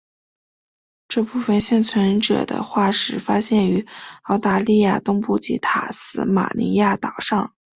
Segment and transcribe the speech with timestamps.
[1.07, 3.85] 这部分幸存者的化石发现于
[4.23, 7.53] 澳大利亚东部及塔斯马尼亚岛上。